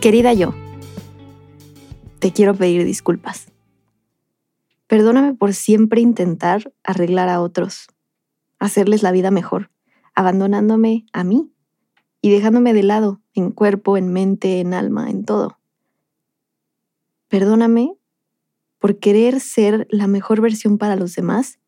Querida 0.00 0.32
yo, 0.32 0.54
te 2.20 2.32
quiero 2.32 2.54
pedir 2.54 2.84
disculpas. 2.84 3.48
Perdóname 4.86 5.34
por 5.34 5.54
siempre 5.54 6.00
intentar 6.00 6.72
arreglar 6.84 7.28
a 7.28 7.40
otros, 7.40 7.88
hacerles 8.60 9.02
la 9.02 9.10
vida 9.10 9.32
mejor, 9.32 9.72
abandonándome 10.14 11.04
a 11.12 11.24
mí 11.24 11.52
y 12.22 12.30
dejándome 12.30 12.74
de 12.74 12.84
lado 12.84 13.20
en 13.34 13.50
cuerpo, 13.50 13.96
en 13.96 14.12
mente, 14.12 14.60
en 14.60 14.72
alma, 14.72 15.10
en 15.10 15.24
todo. 15.24 15.58
Perdóname 17.26 17.96
por 18.78 19.00
querer 19.00 19.40
ser 19.40 19.88
la 19.90 20.06
mejor 20.06 20.40
versión 20.40 20.78
para 20.78 20.94
los 20.94 21.16
demás, 21.16 21.58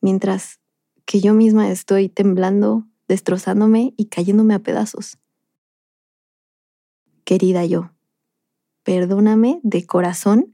mientras 0.00 0.60
que 1.04 1.20
yo 1.20 1.34
misma 1.34 1.70
estoy 1.70 2.08
temblando, 2.08 2.86
destrozándome 3.06 3.92
y 3.98 4.06
cayéndome 4.06 4.54
a 4.54 4.60
pedazos 4.60 5.19
querida 7.30 7.64
yo. 7.64 7.92
Perdóname 8.82 9.60
de 9.62 9.86
corazón 9.86 10.52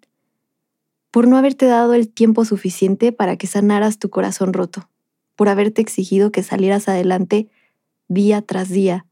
por 1.10 1.26
no 1.26 1.38
haberte 1.38 1.64
dado 1.64 1.94
el 1.94 2.10
tiempo 2.10 2.44
suficiente 2.44 3.12
para 3.12 3.38
que 3.38 3.46
sanaras 3.46 3.98
tu 3.98 4.10
corazón 4.10 4.52
roto, 4.52 4.90
por 5.36 5.48
haberte 5.48 5.80
exigido 5.80 6.30
que 6.30 6.42
salieras 6.42 6.86
adelante 6.86 7.48
día 8.08 8.42
tras 8.42 8.68
día, 8.68 9.06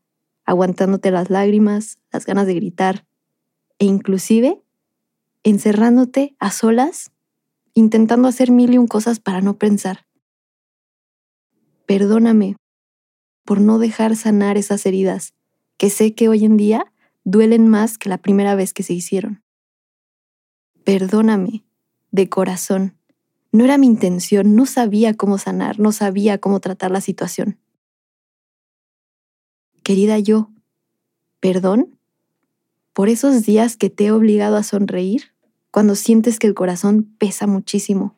aguantándote 0.45 1.11
las 1.11 1.31
lágrimas, 1.31 1.99
las 2.13 2.27
ganas 2.27 2.47
de 2.47 2.53
gritar 2.53 3.07
e 3.79 3.87
inclusive 3.87 4.61
encerrándote 5.43 6.37
a 6.39 6.51
solas, 6.51 7.13
intentando 7.73 8.29
hacer 8.29 8.51
mil 8.51 8.75
y 8.75 8.77
un 8.77 8.89
cosas 8.89 9.21
para 9.21 9.41
no 9.41 9.57
pensar. 9.57 10.05
Perdóname 11.87 12.57
por 13.43 13.63
no 13.63 13.79
dejar 13.79 14.17
sanar 14.17 14.59
esas 14.59 14.85
heridas 14.85 15.33
que 15.79 15.89
sé 15.89 16.15
que 16.15 16.29
hoy 16.29 16.45
en 16.45 16.59
día 16.59 16.91
duelen 17.25 17.69
más 17.69 17.99
que 17.99 18.09
la 18.09 18.19
primera 18.19 18.55
vez 18.55 18.73
que 18.73 18.83
se 18.83 18.93
hicieron. 18.93 19.43
Perdóname, 20.85 21.65
de 22.11 22.29
corazón. 22.29 22.97
No 23.51 23.65
era 23.65 23.79
mi 23.79 23.87
intención, 23.87 24.55
no 24.55 24.67
sabía 24.67 25.15
cómo 25.15 25.39
sanar, 25.39 25.81
no 25.81 25.93
sabía 25.93 26.39
cómo 26.39 26.61
tratar 26.61 26.91
la 26.91 27.01
situación. 27.01 27.59
Querida 29.83 30.19
yo, 30.19 30.51
perdón 31.41 31.99
por 32.93 33.09
esos 33.09 33.45
días 33.45 33.77
que 33.77 33.91
te 33.91 34.07
he 34.07 34.13
obligado 34.13 34.57
a 34.57 34.63
sonreír 34.63 35.35
cuando 35.71 35.97
sientes 35.97 36.39
que 36.39 36.47
el 36.47 36.55
corazón 36.55 37.15
pesa 37.19 37.47
muchísimo. 37.47 38.17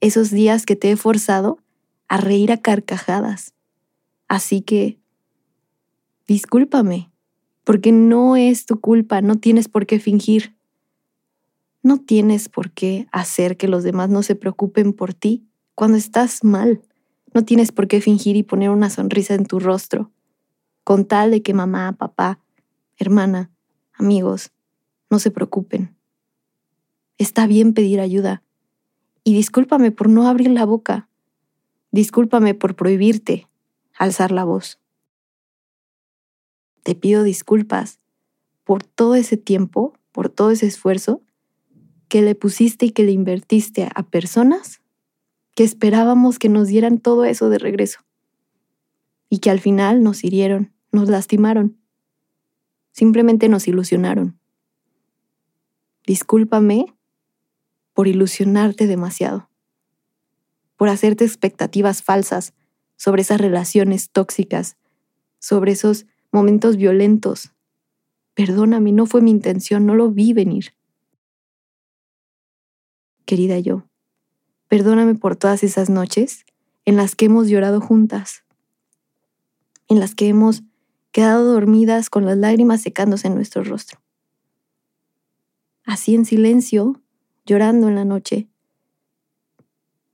Esos 0.00 0.30
días 0.30 0.66
que 0.66 0.76
te 0.76 0.90
he 0.90 0.96
forzado 0.96 1.58
a 2.06 2.18
reír 2.18 2.52
a 2.52 2.58
carcajadas. 2.58 3.54
Así 4.28 4.60
que, 4.60 4.98
discúlpame 6.26 7.10
porque 7.66 7.90
no 7.90 8.36
es 8.36 8.64
tu 8.64 8.80
culpa, 8.80 9.20
no 9.22 9.40
tienes 9.40 9.68
por 9.68 9.86
qué 9.86 9.98
fingir. 9.98 10.54
No 11.82 11.98
tienes 11.98 12.48
por 12.48 12.70
qué 12.70 13.08
hacer 13.10 13.56
que 13.56 13.66
los 13.66 13.82
demás 13.82 14.08
no 14.08 14.22
se 14.22 14.36
preocupen 14.36 14.92
por 14.92 15.14
ti 15.14 15.48
cuando 15.74 15.98
estás 15.98 16.44
mal. 16.44 16.80
No 17.34 17.44
tienes 17.44 17.72
por 17.72 17.88
qué 17.88 18.00
fingir 18.00 18.36
y 18.36 18.44
poner 18.44 18.70
una 18.70 18.88
sonrisa 18.88 19.34
en 19.34 19.46
tu 19.46 19.58
rostro, 19.58 20.12
con 20.84 21.06
tal 21.06 21.32
de 21.32 21.42
que 21.42 21.54
mamá, 21.54 21.96
papá, 21.98 22.38
hermana, 22.98 23.50
amigos, 23.94 24.52
no 25.10 25.18
se 25.18 25.32
preocupen. 25.32 25.96
Está 27.18 27.48
bien 27.48 27.74
pedir 27.74 27.98
ayuda. 27.98 28.44
Y 29.24 29.34
discúlpame 29.34 29.90
por 29.90 30.08
no 30.08 30.28
abrir 30.28 30.52
la 30.52 30.66
boca. 30.66 31.08
Discúlpame 31.90 32.54
por 32.54 32.76
prohibirte 32.76 33.48
alzar 33.98 34.30
la 34.30 34.44
voz 34.44 34.78
te 36.86 36.94
pido 36.94 37.24
disculpas 37.24 37.98
por 38.62 38.84
todo 38.84 39.16
ese 39.16 39.36
tiempo, 39.36 39.94
por 40.12 40.28
todo 40.28 40.52
ese 40.52 40.66
esfuerzo 40.66 41.20
que 42.06 42.22
le 42.22 42.36
pusiste 42.36 42.86
y 42.86 42.90
que 42.90 43.02
le 43.02 43.10
invertiste 43.10 43.88
a 43.92 44.04
personas 44.04 44.82
que 45.56 45.64
esperábamos 45.64 46.38
que 46.38 46.48
nos 46.48 46.68
dieran 46.68 46.98
todo 46.98 47.24
eso 47.24 47.50
de 47.50 47.58
regreso 47.58 48.04
y 49.28 49.38
que 49.40 49.50
al 49.50 49.58
final 49.58 50.04
nos 50.04 50.22
hirieron, 50.22 50.74
nos 50.92 51.08
lastimaron, 51.08 51.76
simplemente 52.92 53.48
nos 53.48 53.66
ilusionaron. 53.66 54.38
Discúlpame 56.06 56.94
por 57.94 58.06
ilusionarte 58.06 58.86
demasiado, 58.86 59.50
por 60.76 60.88
hacerte 60.88 61.24
expectativas 61.24 62.04
falsas 62.04 62.54
sobre 62.94 63.22
esas 63.22 63.40
relaciones 63.40 64.08
tóxicas, 64.10 64.76
sobre 65.40 65.72
esos 65.72 66.06
momentos 66.36 66.76
violentos. 66.76 67.52
Perdóname, 68.34 68.92
no 68.92 69.06
fue 69.06 69.22
mi 69.22 69.30
intención, 69.30 69.86
no 69.86 69.94
lo 69.94 70.10
vi 70.10 70.34
venir. 70.34 70.74
Querida 73.24 73.58
yo, 73.58 73.88
perdóname 74.68 75.14
por 75.14 75.36
todas 75.36 75.64
esas 75.64 75.88
noches 75.88 76.44
en 76.84 76.96
las 76.96 77.16
que 77.16 77.24
hemos 77.24 77.48
llorado 77.48 77.80
juntas, 77.80 78.44
en 79.88 79.98
las 79.98 80.14
que 80.14 80.28
hemos 80.28 80.62
quedado 81.10 81.50
dormidas 81.54 82.10
con 82.10 82.26
las 82.26 82.36
lágrimas 82.36 82.82
secándose 82.82 83.28
en 83.28 83.34
nuestro 83.34 83.64
rostro. 83.64 84.02
Así 85.84 86.14
en 86.14 86.26
silencio, 86.26 87.00
llorando 87.46 87.88
en 87.88 87.94
la 87.94 88.04
noche. 88.04 88.46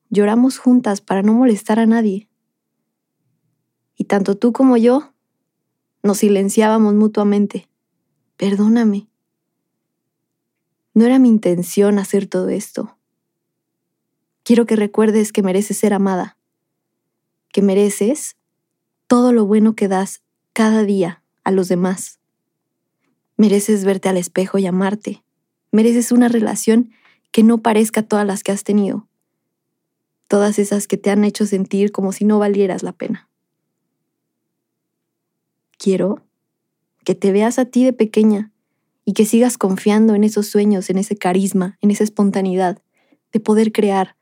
Lloramos 0.09 0.59
juntas 0.59 1.01
para 1.01 1.23
no 1.23 1.35
molestar 1.35 1.81
a 1.81 1.87
nadie. 1.87 2.29
Y 3.97 4.05
tanto 4.05 4.37
tú 4.37 4.53
como 4.53 4.77
yo 4.77 5.12
nos 6.03 6.19
silenciábamos 6.19 6.95
mutuamente. 6.95 7.69
Perdóname. 8.37 9.09
No 10.95 11.05
era 11.05 11.19
mi 11.19 11.29
intención 11.29 11.99
hacer 11.99 12.27
todo 12.27 12.49
esto. 12.49 12.97
Quiero 14.43 14.67
que 14.67 14.77
recuerdes 14.77 15.33
que 15.33 15.43
mereces 15.43 15.79
ser 15.79 15.95
amada, 15.95 16.37
que 17.53 17.63
mereces 17.63 18.37
todo 19.07 19.33
lo 19.33 19.47
bueno 19.47 19.75
que 19.75 19.89
das 19.89 20.23
cada 20.53 20.83
día 20.83 21.23
a 21.45 21.53
los 21.53 21.69
demás. 21.69 22.19
Mereces 23.37 23.85
verte 23.85 24.09
al 24.09 24.17
espejo 24.17 24.59
y 24.59 24.67
amarte. 24.67 25.23
Mereces 25.71 26.13
una 26.13 26.29
relación 26.29 26.91
que 27.31 27.43
no 27.43 27.59
parezca 27.59 28.03
todas 28.03 28.27
las 28.27 28.43
que 28.43 28.53
has 28.53 28.65
tenido. 28.65 29.07
Todas 30.29 30.59
esas 30.59 30.87
que 30.89 30.97
te 30.97 31.11
han 31.11 31.25
hecho 31.25 31.47
sentir 31.47 31.93
como 31.93 32.13
si 32.13 32.25
no 32.25 32.39
valieras 32.39 32.83
la 32.83 32.93
pena 32.93 33.29
quiero 35.83 36.23
que 37.05 37.15
te 37.15 37.33
veas 37.33 37.59
a 37.59 37.65
ti 37.65 37.85
de 37.85 37.93
pequeña 37.93 38.53
y 39.05 39.15
que 39.15 39.25
sigas 39.25 39.59
confiando 39.59 40.15
en 40.15 40.23
esos 40.23 40.47
sueños, 40.47 40.89
en 40.91 40.99
ese 40.99 41.17
carisma, 41.17 41.77
en 41.81 41.91
esa 41.91 42.05
espontaneidad 42.05 42.81
de 43.33 43.41
poder 43.41 43.73
crear, 43.73 44.17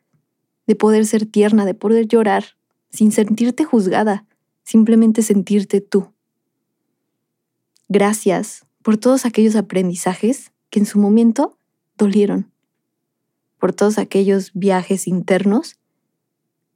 de 0.66 0.74
poder 0.74 1.04
ser 1.04 1.26
tierna, 1.26 1.66
de 1.66 1.74
poder 1.74 2.06
llorar 2.06 2.56
sin 2.88 3.12
sentirte 3.12 3.64
juzgada, 3.64 4.26
simplemente 4.62 5.22
sentirte 5.22 5.82
tú. 5.82 6.12
Gracias 7.88 8.64
por 8.82 8.96
todos 8.96 9.26
aquellos 9.26 9.54
aprendizajes 9.54 10.52
que 10.70 10.78
en 10.78 10.86
su 10.86 10.98
momento 10.98 11.58
dolieron, 11.98 12.50
por 13.58 13.74
todos 13.74 13.98
aquellos 13.98 14.52
viajes 14.54 15.06
internos 15.06 15.76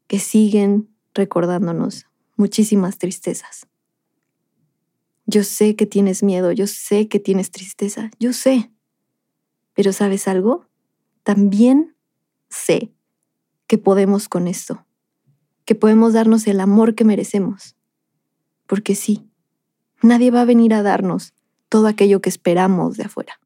que 0.09 0.19
siguen 0.19 0.91
recordándonos 1.15 2.07
muchísimas 2.37 2.99
tristezas. 2.99 3.67
Yo 5.27 5.43
sé 5.43 5.75
que 5.77 5.87
tienes 5.87 6.23
miedo, 6.23 6.53
yo 6.53 6.67
sé 6.67 7.09
que 7.09 7.19
tienes 7.19 7.51
tristeza, 7.51 8.11
yo 8.19 8.33
sé. 8.33 8.71
Pero 9.73 9.93
¿sabes 9.93 10.29
algo? 10.29 10.67
También 11.23 11.97
sé 12.49 12.93
que 13.67 13.79
podemos 13.79 14.29
con 14.29 14.47
esto, 14.47 14.87
que 15.65 15.75
podemos 15.75 16.13
darnos 16.13 16.47
el 16.47 16.61
amor 16.61 16.95
que 16.95 17.05
merecemos. 17.05 17.77
Porque 18.67 18.95
sí, 18.95 19.27
nadie 20.03 20.31
va 20.31 20.43
a 20.43 20.47
venir 20.47 20.75
a 20.75 20.83
darnos 20.83 21.33
todo 21.69 21.87
aquello 21.87 22.21
que 22.21 22.29
esperamos 22.29 22.97
de 22.97 23.05
afuera. 23.05 23.41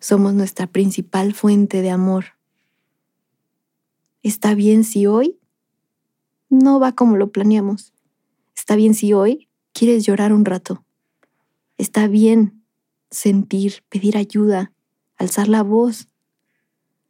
Somos 0.00 0.32
nuestra 0.34 0.68
principal 0.68 1.34
fuente 1.34 1.82
de 1.82 1.90
amor. 1.90 2.38
Está 4.22 4.54
bien 4.54 4.84
si 4.84 5.06
hoy 5.06 5.38
no 6.48 6.78
va 6.78 6.92
como 6.92 7.16
lo 7.16 7.30
planeamos. 7.32 7.92
Está 8.54 8.76
bien 8.76 8.94
si 8.94 9.12
hoy 9.12 9.47
quieres 9.78 10.04
llorar 10.04 10.32
un 10.32 10.44
rato. 10.44 10.84
Está 11.76 12.08
bien 12.08 12.64
sentir, 13.10 13.84
pedir 13.88 14.16
ayuda, 14.16 14.72
alzar 15.16 15.46
la 15.46 15.62
voz. 15.62 16.08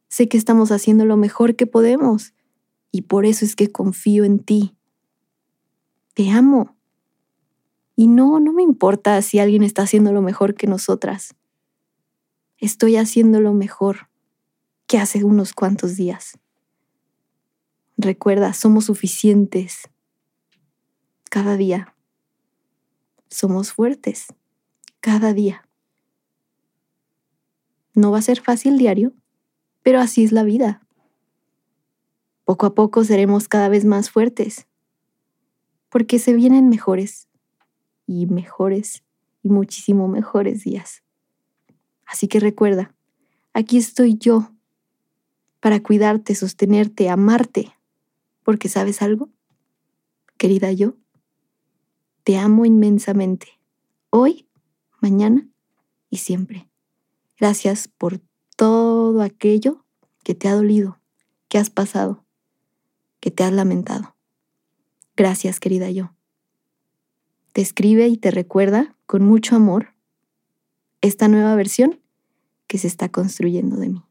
Sé 0.07 0.29
que 0.29 0.37
estamos 0.37 0.71
haciendo 0.71 1.05
lo 1.05 1.17
mejor 1.17 1.55
que 1.55 1.65
podemos 1.65 2.35
y 2.91 3.03
por 3.03 3.25
eso 3.25 3.43
es 3.43 3.55
que 3.55 3.71
confío 3.71 4.23
en 4.23 4.37
ti. 4.37 4.75
Te 6.13 6.29
amo. 6.29 6.77
Y 7.95 8.05
no, 8.05 8.39
no 8.39 8.53
me 8.53 8.61
importa 8.61 9.19
si 9.23 9.39
alguien 9.39 9.63
está 9.63 9.81
haciendo 9.81 10.13
lo 10.13 10.21
mejor 10.21 10.53
que 10.53 10.67
nosotras. 10.67 11.33
Estoy 12.59 12.97
haciendo 12.97 13.41
lo 13.41 13.53
mejor 13.53 14.09
que 14.85 14.99
hace 14.99 15.23
unos 15.23 15.53
cuantos 15.53 15.95
días. 15.95 16.37
Recuerda, 17.97 18.53
somos 18.53 18.85
suficientes 18.85 19.89
cada 21.31 21.57
día. 21.57 21.95
Somos 23.29 23.73
fuertes 23.73 24.27
cada 25.01 25.33
día. 25.33 25.67
No 27.93 28.11
va 28.11 28.19
a 28.19 28.23
ser 28.23 28.41
fácil 28.41 28.77
diario, 28.77 29.13
pero 29.83 29.99
así 29.99 30.23
es 30.23 30.31
la 30.31 30.43
vida. 30.43 30.81
Poco 32.43 32.65
a 32.65 32.73
poco 32.73 33.03
seremos 33.03 33.47
cada 33.47 33.69
vez 33.69 33.85
más 33.85 34.09
fuertes, 34.09 34.67
porque 35.89 36.17
se 36.17 36.33
vienen 36.33 36.69
mejores 36.69 37.27
y 38.07 38.25
mejores 38.25 39.03
y 39.43 39.49
muchísimo 39.49 40.07
mejores 40.07 40.63
días. 40.63 41.03
Así 42.05 42.27
que 42.27 42.39
recuerda, 42.39 42.95
aquí 43.53 43.77
estoy 43.77 44.17
yo 44.17 44.51
para 45.59 45.81
cuidarte, 45.81 46.33
sostenerte, 46.33 47.09
amarte, 47.09 47.75
porque 48.43 48.69
sabes 48.69 49.03
algo, 49.03 49.29
querida 50.37 50.71
yo, 50.71 50.95
te 52.23 52.37
amo 52.37 52.65
inmensamente, 52.65 53.59
hoy, 54.09 54.47
mañana 55.01 55.47
y 56.09 56.17
siempre. 56.17 56.69
Gracias 57.37 57.87
por 57.87 58.19
todo 58.55 59.21
aquello 59.21 59.85
que 60.23 60.35
te 60.35 60.47
ha 60.47 60.55
dolido, 60.55 60.99
que 61.47 61.57
has 61.57 61.69
pasado 61.69 62.25
que 63.19 63.31
te 63.31 63.43
has 63.43 63.51
lamentado. 63.51 64.15
Gracias, 65.15 65.59
querida 65.59 65.89
yo. 65.91 66.13
Te 67.53 67.61
escribe 67.61 68.07
y 68.07 68.17
te 68.17 68.31
recuerda 68.31 68.95
con 69.05 69.23
mucho 69.23 69.55
amor 69.55 69.93
esta 71.01 71.27
nueva 71.27 71.55
versión 71.55 71.99
que 72.67 72.77
se 72.77 72.87
está 72.87 73.09
construyendo 73.09 73.77
de 73.77 73.89
mí. 73.89 74.03